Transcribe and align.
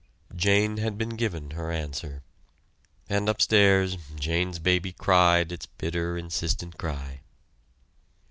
Jane 0.35 0.77
had 0.77 0.97
been 0.97 1.11
given 1.15 1.51
her 1.51 1.69
answer. 1.71 2.23
And 3.07 3.29
upstairs 3.29 3.99
Jane's 4.15 4.57
baby 4.57 4.93
cried 4.93 5.51
its 5.51 5.67
bitter, 5.67 6.17
insistent 6.17 6.79
cry. 6.79 7.21